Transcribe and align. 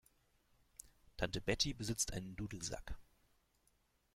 Tante 1.15 1.39
Betty 1.41 1.75
besitzt 1.75 2.11
einen 2.13 2.35
Dudelsack. 2.35 2.95